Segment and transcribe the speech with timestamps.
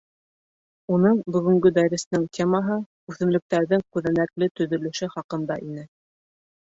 [0.95, 2.77] Уның бөгөнгө дәресенең темаһы
[3.13, 5.85] үҫемлектәрҙең күҙәнәкле төҙөлөшө хаҡында ине.